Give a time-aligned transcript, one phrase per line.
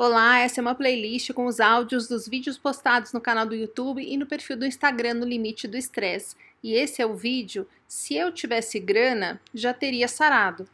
[0.00, 4.00] Olá, essa é uma playlist com os áudios dos vídeos postados no canal do YouTube
[4.00, 6.36] e no perfil do Instagram no Limite do Estresse.
[6.62, 10.68] E esse é o vídeo Se eu tivesse grana, já teria sarado.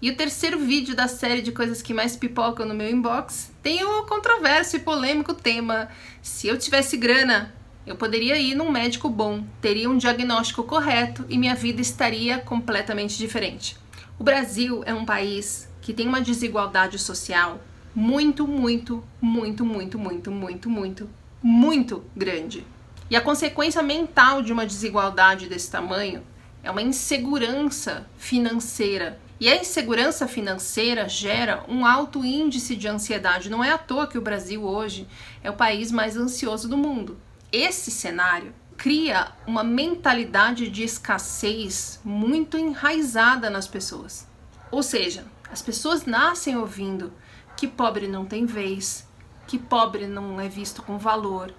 [0.00, 3.82] E o terceiro vídeo da série de coisas que mais pipocam no meu inbox tem
[3.82, 5.88] o controverso e polêmico tema
[6.22, 7.52] Se eu tivesse grana,
[7.84, 13.18] eu poderia ir num médico bom, teria um diagnóstico correto e minha vida estaria completamente
[13.18, 13.76] diferente.
[14.16, 17.60] O Brasil é um país que tem uma desigualdade social
[17.94, 21.10] muito, muito, muito, muito, muito, muito, muito,
[21.42, 22.64] muito grande.
[23.10, 26.22] E a consequência mental de uma desigualdade desse tamanho
[26.62, 29.18] é uma insegurança financeira.
[29.40, 33.48] E a insegurança financeira gera um alto índice de ansiedade.
[33.48, 35.06] Não é à toa que o Brasil hoje
[35.42, 37.18] é o país mais ansioso do mundo.
[37.50, 44.28] Esse cenário cria uma mentalidade de escassez muito enraizada nas pessoas.
[44.70, 47.12] Ou seja, as pessoas nascem ouvindo
[47.56, 49.06] que pobre não tem vez,
[49.46, 51.52] que pobre não é visto com valor,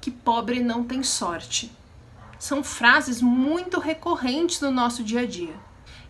[0.00, 1.70] que pobre não tem sorte.
[2.38, 5.54] São frases muito recorrentes no nosso dia a dia.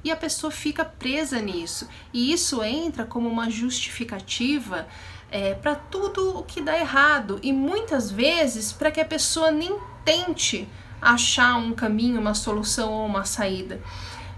[0.03, 1.89] E a pessoa fica presa nisso.
[2.13, 4.87] E isso entra como uma justificativa
[5.31, 7.39] é, para tudo o que dá errado.
[7.43, 10.69] E muitas vezes para que a pessoa nem tente
[11.01, 13.81] achar um caminho, uma solução ou uma saída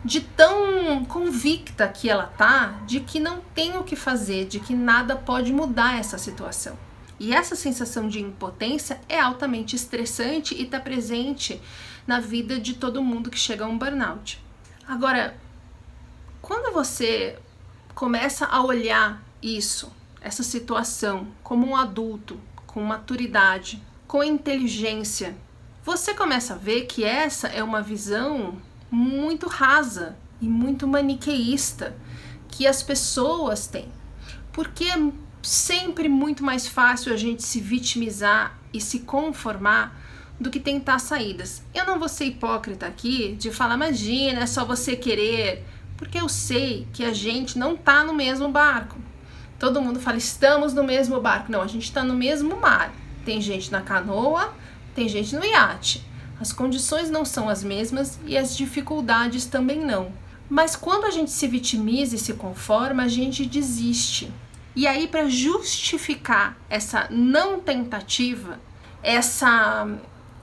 [0.06, 4.72] de tão convicta que ela tá de que não tem o que fazer, de que
[4.72, 6.78] nada pode mudar essa situação.
[7.18, 11.60] E essa sensação de impotência é altamente estressante e está presente
[12.06, 14.40] na vida de todo mundo que chega a um burnout.
[14.86, 15.36] Agora,
[16.40, 17.36] quando você
[17.92, 25.36] começa a olhar isso, essa situação, como um adulto, com maturidade, com inteligência,
[25.84, 28.56] você começa a ver que essa é uma visão
[28.90, 31.96] muito rasa e muito maniqueísta
[32.48, 33.88] que as pessoas têm.
[34.52, 39.96] Porque é sempre muito mais fácil a gente se vitimizar e se conformar
[40.38, 41.62] do que tentar saídas.
[41.74, 45.64] Eu não vou ser hipócrita aqui de falar, imagina, é só você querer,
[45.96, 48.98] porque eu sei que a gente não tá no mesmo barco.
[49.58, 51.50] Todo mundo fala, estamos no mesmo barco.
[51.50, 52.92] Não, a gente está no mesmo mar.
[53.24, 54.52] Tem gente na canoa,
[54.94, 56.04] tem gente no iate.
[56.40, 60.12] As condições não são as mesmas e as dificuldades também não.
[60.48, 64.32] Mas quando a gente se vitimiza e se conforma, a gente desiste.
[64.74, 68.60] E aí, para justificar essa não tentativa,
[69.02, 69.88] essa,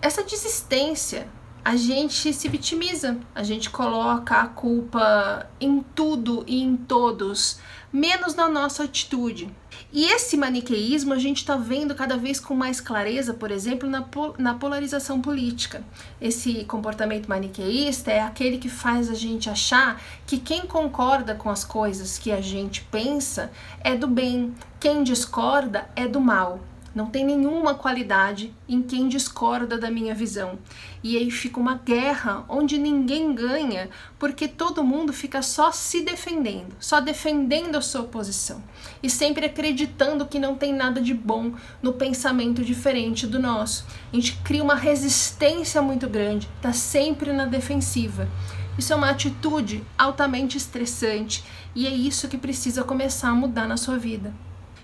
[0.02, 1.28] essa desistência,
[1.63, 7.59] a gente se vitimiza, a gente coloca a culpa em tudo e em todos,
[7.91, 9.50] menos na nossa atitude.
[9.91, 14.03] E esse maniqueísmo a gente está vendo cada vez com mais clareza, por exemplo, na,
[14.38, 15.84] na polarização política.
[16.19, 21.63] Esse comportamento maniqueísta é aquele que faz a gente achar que quem concorda com as
[21.63, 23.51] coisas que a gente pensa
[23.81, 26.59] é do bem, quem discorda é do mal.
[26.96, 30.59] Não tem nenhuma qualidade em quem discorda da minha visão.
[31.04, 33.90] E aí fica uma guerra onde ninguém ganha,
[34.20, 38.62] porque todo mundo fica só se defendendo, só defendendo a sua posição
[39.02, 43.88] e sempre acreditando que não tem nada de bom no pensamento diferente do nosso.
[44.12, 48.30] A gente cria uma resistência muito grande, tá sempre na defensiva.
[48.78, 51.44] Isso é uma atitude altamente estressante
[51.74, 54.31] e é isso que precisa começar a mudar na sua vida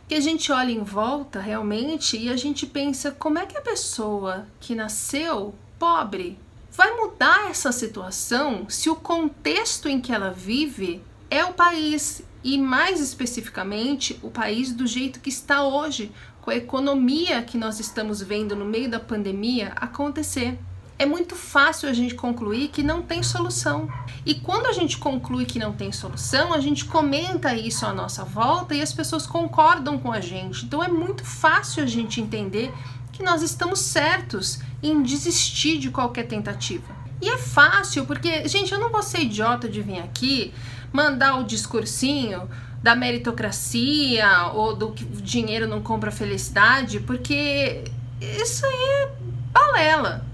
[0.09, 3.61] que a gente olha em volta realmente e a gente pensa como é que a
[3.61, 6.35] pessoa que nasceu pobre
[6.71, 10.99] vai mudar essa situação se o contexto em que ela vive
[11.29, 16.55] é o país e mais especificamente o país do jeito que está hoje, com a
[16.55, 20.57] economia que nós estamos vendo no meio da pandemia acontecer
[20.99, 23.87] é muito fácil a gente concluir que não tem solução.
[24.25, 28.25] E quando a gente conclui que não tem solução, a gente comenta isso à nossa
[28.25, 30.65] volta e as pessoas concordam com a gente.
[30.65, 32.69] Então é muito fácil a gente entender
[33.13, 36.93] que nós estamos certos em desistir de qualquer tentativa.
[37.21, 40.53] E é fácil, porque, gente, eu não vou ser idiota de vir aqui
[40.91, 42.49] mandar o discursinho
[42.83, 47.85] da meritocracia ou do que dinheiro não compra felicidade, porque
[48.19, 49.11] isso aí é
[49.51, 50.28] balela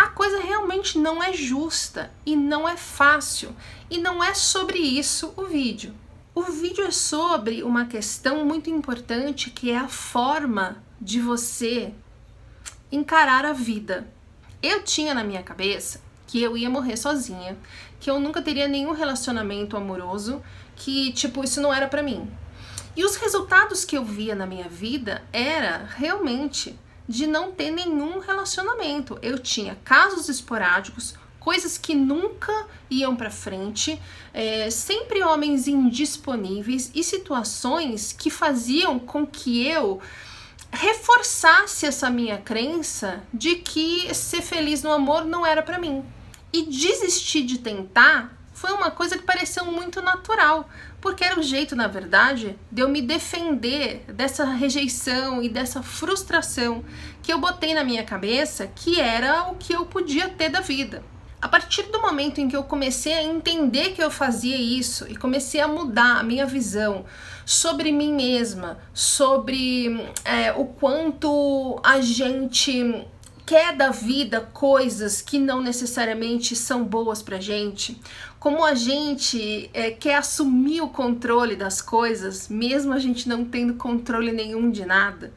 [0.00, 3.54] a coisa realmente não é justa e não é fácil.
[3.90, 5.94] E não é sobre isso o vídeo.
[6.34, 11.92] O vídeo é sobre uma questão muito importante que é a forma de você
[12.90, 14.10] encarar a vida.
[14.62, 17.58] Eu tinha na minha cabeça que eu ia morrer sozinha,
[18.00, 20.42] que eu nunca teria nenhum relacionamento amoroso,
[20.76, 22.26] que tipo isso não era para mim.
[22.96, 26.74] E os resultados que eu via na minha vida era realmente
[27.10, 29.18] de não ter nenhum relacionamento.
[29.20, 34.00] Eu tinha casos esporádicos coisas que nunca iam para frente,
[34.32, 40.00] é, sempre homens indisponíveis e situações que faziam com que eu
[40.70, 46.04] reforçasse essa minha crença de que ser feliz no amor não era para mim.
[46.52, 50.68] E desistir de tentar foi uma coisa que pareceu muito natural,
[51.00, 56.84] porque era o jeito, na verdade, de eu me defender dessa rejeição e dessa frustração
[57.22, 61.02] que eu botei na minha cabeça que era o que eu podia ter da vida.
[61.40, 65.16] A partir do momento em que eu comecei a entender que eu fazia isso e
[65.16, 67.06] comecei a mudar a minha visão
[67.46, 73.06] sobre mim mesma, sobre é, o quanto a gente
[73.50, 78.00] quer da vida coisas que não necessariamente são boas pra gente,
[78.38, 83.74] como a gente é, quer assumir o controle das coisas, mesmo a gente não tendo
[83.74, 85.34] controle nenhum de nada.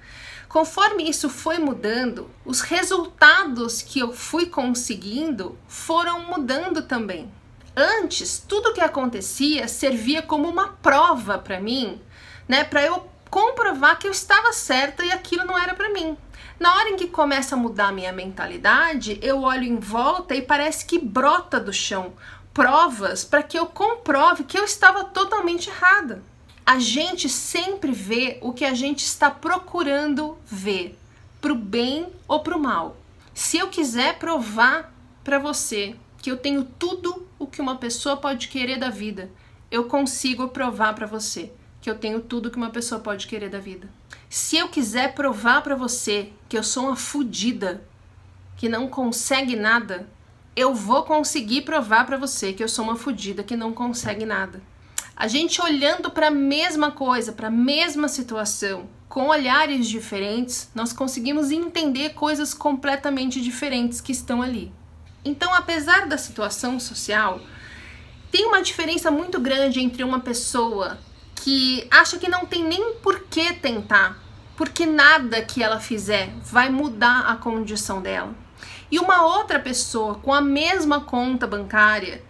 [0.47, 7.31] Conforme isso foi mudando, os resultados que eu fui conseguindo foram mudando também.
[7.75, 11.99] Antes, tudo que acontecia servia como uma prova para mim,
[12.47, 16.15] né, para eu comprovar que eu estava certa e aquilo não era para mim.
[16.59, 20.41] Na hora em que começa a mudar a minha mentalidade, eu olho em volta e
[20.41, 22.13] parece que brota do chão
[22.53, 26.21] provas para que eu comprove que eu estava totalmente errada.
[26.65, 30.97] A gente sempre vê o que a gente está procurando ver,
[31.41, 32.95] pro bem ou pro mal.
[33.33, 38.47] Se eu quiser provar para você que eu tenho tudo o que uma pessoa pode
[38.47, 39.29] querer da vida,
[39.69, 41.51] eu consigo provar para você
[41.83, 43.89] que eu tenho tudo que uma pessoa pode querer da vida.
[44.29, 47.83] Se eu quiser provar para você que eu sou uma fudida,
[48.55, 50.07] que não consegue nada,
[50.55, 54.61] eu vou conseguir provar para você que eu sou uma fudida que não consegue nada.
[55.13, 60.93] A gente olhando para a mesma coisa, para a mesma situação, com olhares diferentes, nós
[60.93, 64.71] conseguimos entender coisas completamente diferentes que estão ali.
[65.25, 67.41] Então, apesar da situação social,
[68.31, 70.97] tem uma diferença muito grande entre uma pessoa
[71.43, 74.17] que acha que não tem nem por que tentar,
[74.55, 78.33] porque nada que ela fizer vai mudar a condição dela,
[78.89, 82.23] e uma outra pessoa com a mesma conta bancária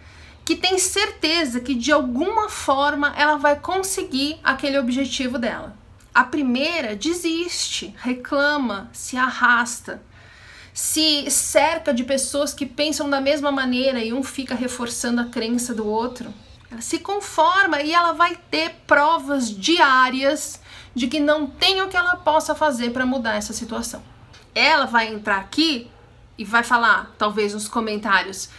[0.43, 5.77] que tem certeza que de alguma forma ela vai conseguir aquele objetivo dela.
[6.11, 10.01] A primeira desiste, reclama, se arrasta,
[10.73, 15.71] se cerca de pessoas que pensam da mesma maneira e um fica reforçando a crença
[15.71, 16.33] do outro.
[16.79, 20.61] Se conforma e ela vai ter provas diárias
[20.95, 24.01] de que não tem o que ela possa fazer para mudar essa situação.
[24.53, 25.89] Ela vai entrar aqui
[26.37, 28.49] e vai falar, talvez nos comentários,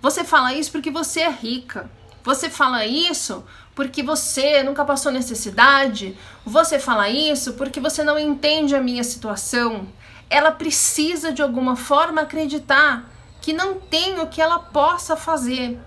[0.00, 1.90] você fala isso porque você é rica.
[2.22, 3.44] Você fala isso
[3.74, 6.16] porque você nunca passou necessidade.
[6.44, 9.88] Você fala isso porque você não entende a minha situação.
[10.30, 13.10] Ela precisa de alguma forma acreditar
[13.40, 15.78] que não tem o que ela possa fazer,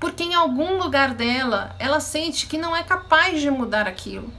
[0.00, 4.32] porque em algum lugar dela ela sente que não é capaz de mudar aquilo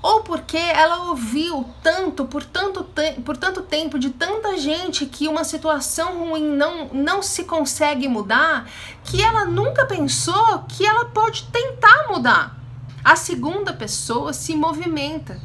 [0.00, 2.86] ou porque ela ouviu tanto por tanto,
[3.24, 8.68] por tanto tempo de tanta gente que uma situação ruim não, não se consegue mudar,
[9.04, 12.56] que ela nunca pensou que ela pode tentar mudar.
[13.04, 15.40] A segunda pessoa se movimenta,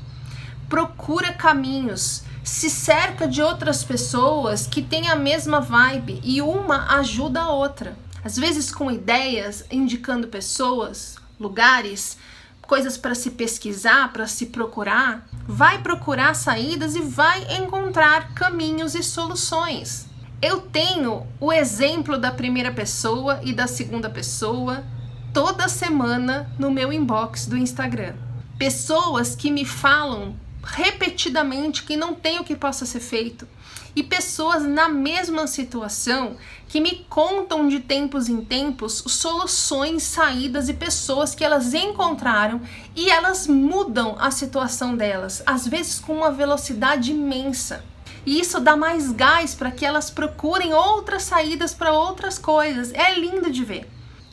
[0.70, 7.42] procura caminhos, se cerca de outras pessoas que têm a mesma vibe e uma ajuda
[7.42, 8.03] a outra.
[8.24, 12.18] Às vezes com ideias, indicando pessoas, lugares,
[12.62, 19.04] coisas para se pesquisar, para se procurar, vai procurar saídas e vai encontrar caminhos e
[19.04, 20.08] soluções.
[20.42, 24.84] Eu tenho o exemplo da primeira pessoa e da segunda pessoa
[25.34, 28.16] toda semana no meu inbox do Instagram.
[28.58, 33.48] Pessoas que me falam repetidamente que não tem o que possa ser feito,
[33.96, 36.36] e pessoas na mesma situação
[36.68, 42.62] que me contam de tempos em tempos soluções, saídas e pessoas que elas encontraram
[42.96, 47.84] e elas mudam a situação delas, às vezes com uma velocidade imensa.
[48.26, 52.94] E isso dá mais gás para que elas procurem outras saídas para outras coisas.
[52.94, 53.90] É lindo de ver.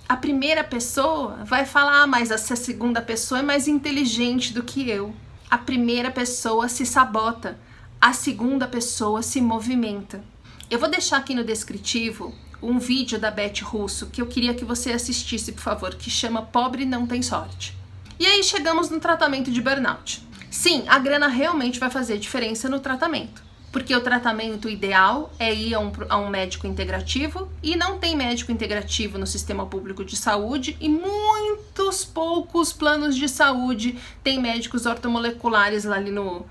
[0.08, 4.88] A primeira pessoa vai falar, ah, mas essa segunda pessoa é mais inteligente do que
[4.88, 5.12] eu.
[5.50, 7.58] A primeira pessoa se sabota
[8.00, 10.24] a segunda pessoa se movimenta.
[10.70, 14.64] Eu vou deixar aqui no descritivo um vídeo da Beth Russo que eu queria que
[14.64, 17.76] você assistisse, por favor, que chama Pobre Não Tem Sorte.
[18.18, 20.22] E aí chegamos no tratamento de burnout.
[20.50, 23.42] Sim, a grana realmente vai fazer diferença no tratamento,
[23.72, 28.16] porque o tratamento ideal é ir a um, a um médico integrativo e não tem
[28.16, 34.86] médico integrativo no sistema público de saúde e muitos poucos planos de saúde têm médicos
[34.86, 36.44] ortomoleculares lá ali no,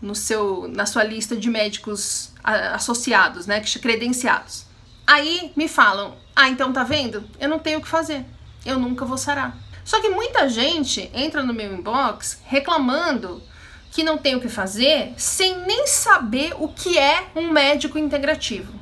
[0.00, 4.66] no seu, na sua lista de médicos associados, né, credenciados.
[5.06, 7.24] Aí me falam: ah, então tá vendo?
[7.40, 8.26] Eu não tenho o que fazer.
[8.64, 9.56] Eu nunca vou sarar.
[9.84, 13.42] Só que muita gente entra no meu inbox reclamando
[13.90, 18.72] que não tem o que fazer sem nem saber o que é um médico integrativo.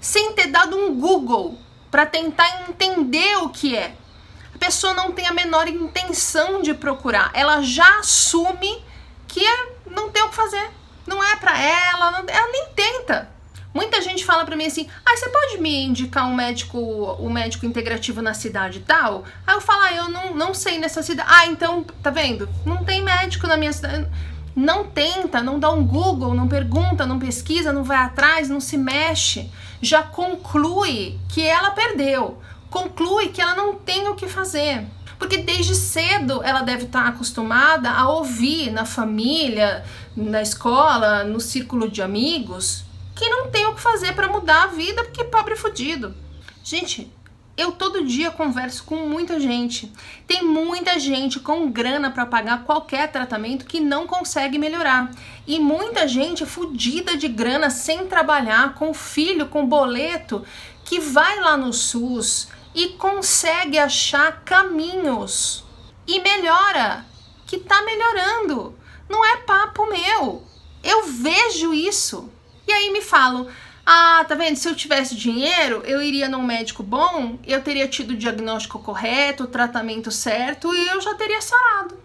[0.00, 1.58] Sem ter dado um Google
[1.90, 3.94] para tentar entender o que é.
[4.54, 7.30] A pessoa não tem a menor intenção de procurar.
[7.34, 8.84] Ela já assume
[9.26, 10.70] que é, não tem o que fazer.
[11.06, 13.34] Não é para ela, não, ela nem tenta.
[13.74, 16.78] Muita gente fala para mim assim: "Ah, você pode me indicar um médico,
[17.18, 21.02] um médico integrativo na cidade tal?" Aí eu falo: ah, "Eu não, não sei nessa
[21.02, 22.48] cidade." Ah, então, tá vendo?
[22.64, 24.08] Não tem médico na minha cidade.
[24.54, 28.76] Não tenta, não dá um Google, não pergunta, não pesquisa, não vai atrás, não se
[28.76, 29.50] mexe.
[29.82, 32.38] Já conclui que ela perdeu.
[32.70, 34.86] Conclui que ela não tem o que fazer.
[35.18, 39.84] Porque desde cedo ela deve estar acostumada a ouvir na família,
[40.16, 42.84] na escola, no círculo de amigos,
[43.14, 46.14] que não tem o que fazer para mudar a vida porque pobre fudido.
[46.62, 47.12] Gente,
[47.56, 49.92] eu todo dia converso com muita gente.
[50.26, 55.10] Tem muita gente com grana para pagar qualquer tratamento que não consegue melhorar.
[55.46, 60.44] E muita gente fudida de grana sem trabalhar, com filho, com boleto,
[60.84, 65.64] que vai lá no SUS e consegue achar caminhos
[66.06, 67.06] e melhora,
[67.46, 68.76] que tá melhorando.
[69.08, 70.42] Não é papo meu.
[70.82, 72.28] Eu vejo isso.
[72.66, 73.46] E aí me falam:
[73.86, 74.56] ah, tá vendo?
[74.56, 79.44] Se eu tivesse dinheiro, eu iria num médico bom, eu teria tido o diagnóstico correto,
[79.44, 81.98] o tratamento certo e eu já teria sarado.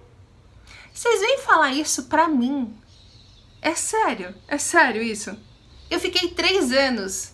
[0.93, 2.73] Vocês vêm falar isso pra mim?
[3.61, 4.35] É sério?
[4.47, 5.37] É sério isso?
[5.89, 7.33] Eu fiquei três anos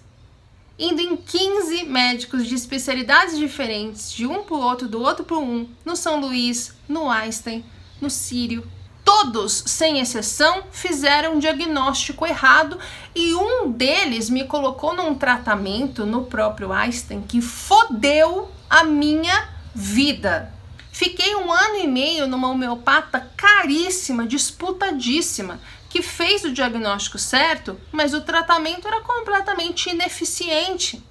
[0.78, 5.68] indo em 15 médicos de especialidades diferentes, de um pro outro, do outro pro um,
[5.84, 7.66] no São Luís, no Einstein,
[8.00, 8.70] no Sírio,
[9.06, 12.80] Todos, sem exceção, fizeram um diagnóstico errado
[13.14, 20.52] e um deles me colocou num tratamento no próprio Einstein que fodeu a minha vida.
[20.92, 28.14] Fiquei um ano e meio numa homeopata caríssima, disputadíssima, que fez o diagnóstico certo, mas
[28.14, 31.04] o tratamento era completamente ineficiente.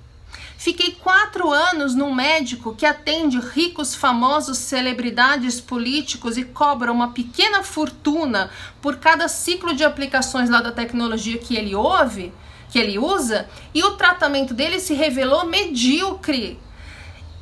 [0.64, 7.62] Fiquei quatro anos num médico que atende ricos, famosos, celebridades, políticos e cobra uma pequena
[7.62, 12.32] fortuna por cada ciclo de aplicações lá da tecnologia que ele ouve,
[12.70, 16.58] que ele usa, e o tratamento dele se revelou medíocre.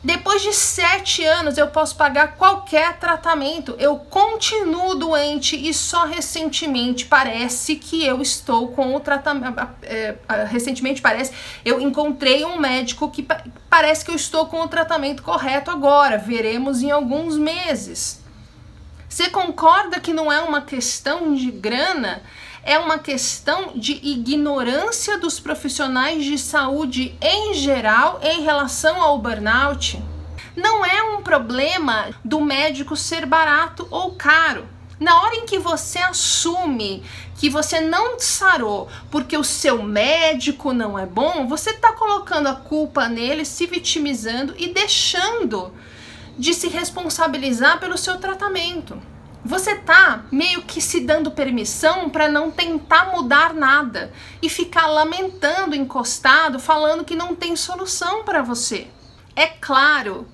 [0.04, 3.76] Depois de sete anos eu posso pagar qualquer tratamento.
[3.78, 9.54] Eu continuo doente e só recentemente parece que eu estou com o tratamento.
[9.84, 10.16] É,
[10.50, 11.32] recentemente parece
[11.64, 13.24] eu encontrei um médico que
[13.70, 16.18] parece que eu estou com o tratamento correto agora.
[16.18, 18.20] Veremos em alguns meses.
[19.08, 22.22] Você concorda que não é uma questão de grana?
[22.64, 30.00] É uma questão de ignorância dos profissionais de saúde em geral em relação ao burnout.
[30.56, 34.68] Não é um problema do médico ser barato ou caro.
[35.00, 37.02] Na hora em que você assume
[37.36, 42.54] que você não sarou porque o seu médico não é bom, você está colocando a
[42.54, 45.72] culpa nele, se vitimizando e deixando
[46.38, 49.02] de se responsabilizar pelo seu tratamento
[49.44, 55.74] você tá meio que se dando permissão para não tentar mudar nada e ficar lamentando
[55.74, 58.86] encostado, falando que não tem solução para você.
[59.34, 60.28] É claro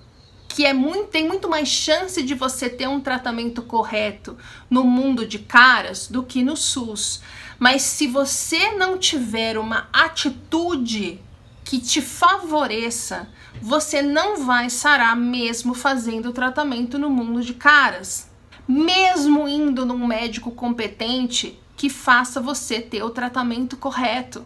[0.46, 4.36] que é muito, tem muito mais chance de você ter um tratamento correto
[4.68, 7.22] no mundo de caras do que no SUS.
[7.58, 11.18] Mas se você não tiver uma atitude
[11.64, 13.28] que te favoreça,
[13.60, 18.27] você não vai sarar mesmo fazendo o tratamento no mundo de caras
[18.68, 24.44] mesmo indo num médico competente que faça você ter o tratamento correto.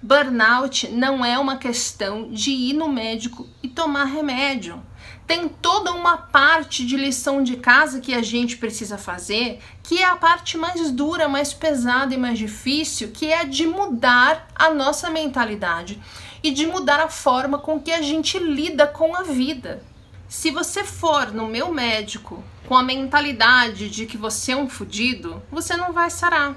[0.00, 4.80] Burnout não é uma questão de ir no médico e tomar remédio.
[5.26, 10.04] Tem toda uma parte de lição de casa que a gente precisa fazer, que é
[10.04, 15.10] a parte mais dura, mais pesada e mais difícil, que é de mudar a nossa
[15.10, 16.00] mentalidade
[16.42, 19.82] e de mudar a forma com que a gente lida com a vida.
[20.28, 25.42] Se você for no meu médico com a mentalidade de que você é um fudido,
[25.50, 26.54] você não vai sarar.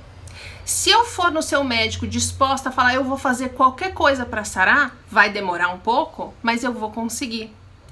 [0.66, 4.44] Se eu for no seu médico disposta a falar eu vou fazer qualquer coisa para
[4.44, 7.52] sarar, vai demorar um pouco, mas eu vou conseguir.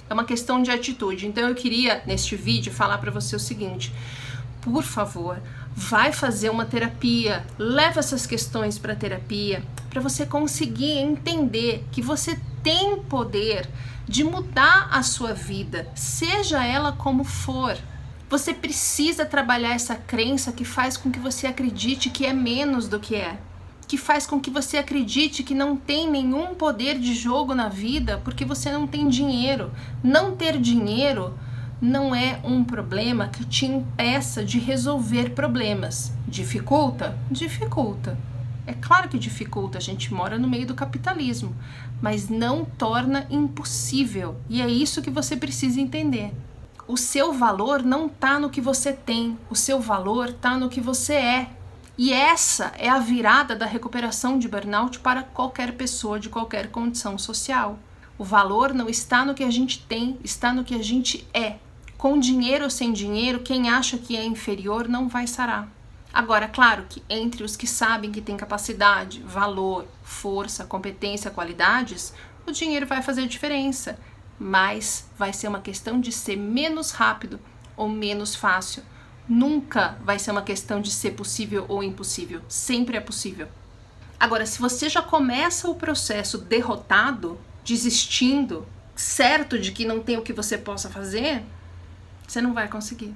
[0.10, 1.26] É uma questão de atitude.
[1.26, 3.94] Então eu queria neste vídeo falar para você o seguinte:
[4.62, 5.42] por favor,
[5.76, 12.40] vai fazer uma terapia, leva essas questões para terapia, para você conseguir entender que você
[12.62, 13.70] tem poder
[14.08, 17.78] de mudar a sua vida, seja ela como for.
[18.30, 23.00] Você precisa trabalhar essa crença que faz com que você acredite que é menos do
[23.00, 23.38] que é,
[23.88, 28.20] que faz com que você acredite que não tem nenhum poder de jogo na vida
[28.24, 29.72] porque você não tem dinheiro.
[30.04, 31.38] Não ter dinheiro
[31.80, 36.12] não é um problema que te impeça de resolver problemas.
[36.28, 37.18] Dificulta?
[37.30, 38.18] Dificulta.
[38.66, 41.56] É claro que dificulta, a gente mora no meio do capitalismo,
[42.02, 44.36] mas não torna impossível.
[44.50, 46.34] E é isso que você precisa entender.
[46.88, 50.80] O seu valor não está no que você tem, o seu valor está no que
[50.80, 51.50] você é.
[51.98, 57.18] E essa é a virada da recuperação de burnout para qualquer pessoa de qualquer condição
[57.18, 57.80] social.
[58.20, 61.56] O valor não está no que a gente tem, está no que a gente é.
[61.98, 65.68] Com dinheiro ou sem dinheiro, quem acha que é inferior não vai sarar.
[66.14, 72.14] Agora, claro que entre os que sabem que tem capacidade, valor, força, competência, qualidades,
[72.46, 73.98] o dinheiro vai fazer diferença,
[74.40, 77.40] mas vai ser uma questão de ser menos rápido
[77.76, 78.84] ou menos fácil
[79.28, 82.42] Nunca vai ser uma questão de ser possível ou impossível.
[82.48, 83.48] Sempre é possível.
[84.20, 90.22] Agora, se você já começa o processo derrotado, desistindo, certo de que não tem o
[90.22, 91.44] que você possa fazer,
[92.28, 93.14] você não vai conseguir.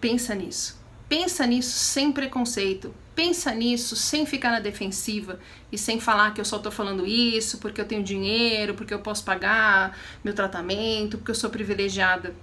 [0.00, 0.81] Pensa nisso.
[1.12, 2.94] Pensa nisso sem preconceito.
[3.14, 5.38] Pensa nisso sem ficar na defensiva
[5.70, 8.98] e sem falar que eu só tô falando isso porque eu tenho dinheiro, porque eu
[8.98, 12.34] posso pagar meu tratamento, porque eu sou privilegiada.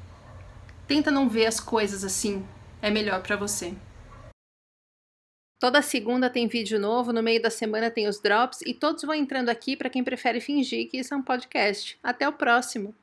[0.87, 2.45] Tenta não ver as coisas assim,
[2.79, 3.73] é melhor para você.
[5.59, 9.15] Toda segunda tem vídeo novo, no meio da semana tem os drops e todos vão
[9.15, 11.97] entrando aqui para quem prefere fingir que isso é um podcast.
[12.03, 12.93] Até o próximo!